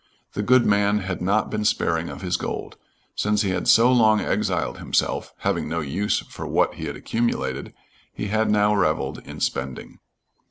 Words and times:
The 0.33 0.41
good 0.41 0.65
man 0.65 1.01
had 1.01 1.21
not 1.21 1.51
been 1.51 1.63
sparing 1.63 2.09
of 2.09 2.23
his 2.23 2.35
gold. 2.35 2.75
Since 3.15 3.43
he 3.43 3.51
had 3.51 3.67
so 3.67 3.91
long 3.91 4.19
exiled 4.19 4.79
himself, 4.79 5.31
having 5.41 5.69
no 5.69 5.79
use 5.81 6.21
for 6.21 6.47
what 6.47 6.73
he 6.73 6.85
had 6.85 6.95
accumulated, 6.95 7.71
he 8.11 8.29
had 8.29 8.49
now 8.49 8.73
reveled 8.73 9.19
in 9.19 9.39
spending. 9.39 9.99